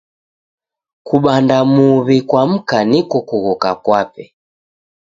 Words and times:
Kubanda 1.07 1.57
muw'i 1.73 2.17
kwa 2.29 2.43
mka 2.51 2.79
niko 2.89 3.17
kughoka 3.27 3.69
kwape. 3.83 4.23